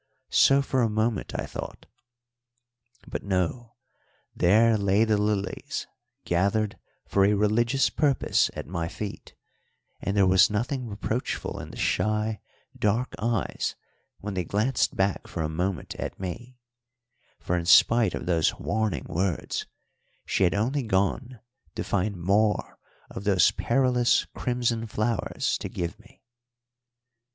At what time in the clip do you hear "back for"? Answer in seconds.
14.95-15.43